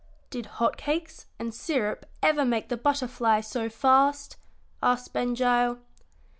[0.31, 4.35] Did hot cakes and syrup ever make the butter fly so fast?"
[4.81, 5.77] asked Ben Gile.